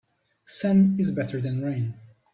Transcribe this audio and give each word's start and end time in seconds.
Sun 0.47 0.95
is 0.97 1.11
better 1.11 1.39
than 1.39 1.61
rain. 1.61 1.93